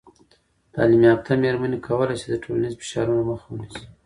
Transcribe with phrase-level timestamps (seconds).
[0.73, 3.83] تعلیم یافته میرمنې کولی سي د ټولنیز فشارونو مخه ونیسي.